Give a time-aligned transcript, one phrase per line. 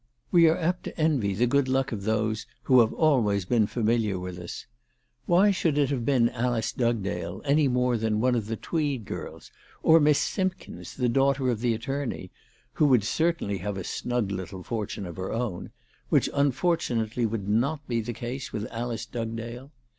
[0.31, 4.17] We are apt to envy the good luck of those who have always been familiar
[4.17, 4.65] with us.
[5.27, 9.51] Why should it have been Alice Dugdale any more than one of the Tweed girls,
[9.83, 12.31] or Miss Simkins, the daughter of the attorney,
[12.73, 15.03] who would certainly have a snug little for ALICE DUGDALE.
[15.03, 15.69] 353 tune of her own,
[16.09, 19.69] which unfortunately would not be the case with Alice Dugdale